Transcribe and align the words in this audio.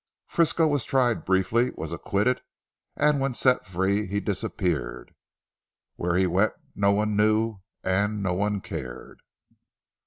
Frisco 0.25 0.65
was 0.65 0.83
tried 0.83 1.25
briefly, 1.25 1.69
was 1.77 1.91
acquitted, 1.91 2.41
and 2.95 3.19
when 3.21 3.35
set 3.35 3.67
free 3.67 4.07
he 4.07 4.19
disappeared. 4.19 5.13
Where 5.95 6.15
he 6.15 6.25
went 6.25 6.53
no 6.73 6.91
one 6.91 7.15
knew, 7.15 7.59
and 7.83 8.23
no 8.23 8.33
one 8.33 8.61
cared. 8.61 9.21